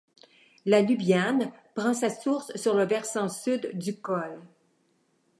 La 0.65 0.81
Lubiane 0.81 1.51
prend 1.75 1.93
sa 1.93 2.09
source 2.09 2.51
sur 2.55 2.73
le 2.73 2.85
versant 2.87 3.29
sud 3.29 3.77
du 3.77 3.97
col. 4.01 4.41